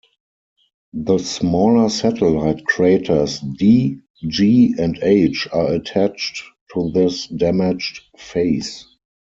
[0.93, 6.41] The smaller satellite craters D, G, and H are attached
[6.73, 8.83] to this damaged face.